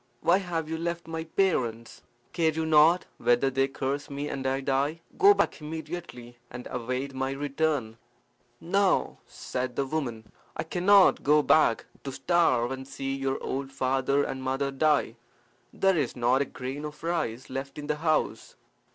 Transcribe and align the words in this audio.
"Why 0.21 0.39
have 0.39 0.67
you 0.67 0.79
left 0.79 1.05
my 1.07 1.25
parents? 1.25 2.01
Care 2.33 2.49
you 2.51 2.65
not 2.65 3.05
whether 3.19 3.51
they 3.51 3.67
curse 3.67 4.09
me 4.09 4.29
and 4.29 4.47
I 4.47 4.59
die? 4.59 5.01
Go 5.15 5.35
back 5.35 5.61
immediately, 5.61 6.39
and 6.49 6.67
await 6.71 7.13
my 7.13 7.33
return." 7.33 7.97
"No, 8.59 8.97
no," 8.99 9.17
said 9.27 9.75
the 9.75 9.85
woman. 9.85 10.31
"I 10.57 10.63
cannot 10.63 11.21
go 11.21 11.43
back 11.43 11.85
to 12.03 12.11
starve 12.11 12.71
and 12.71 12.87
see 12.87 13.15
your 13.15 13.37
old 13.43 13.71
father 13.71 14.23
and 14.23 14.41
mother 14.41 14.71
die. 14.71 15.17
There 15.71 15.95
is 15.99 16.15
not 16.15 16.41
a 16.41 16.45
grain 16.45 16.83
of 16.83 17.03
rice 17.03 17.51
left 17.51 17.77
in 17.77 17.85
the 17.85 17.97
house." 17.97 18.55